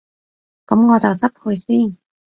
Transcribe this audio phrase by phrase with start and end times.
[0.65, 1.95] 噉我就失陪先